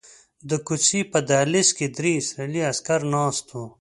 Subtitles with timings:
[0.49, 3.63] د کوڅې په دهلیز کې درې اسرائیلي عسکر ناست وو.